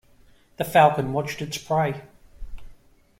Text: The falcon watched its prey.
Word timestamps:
The 0.57 0.63
falcon 0.65 1.13
watched 1.13 1.43
its 1.43 1.59
prey. 1.59 2.01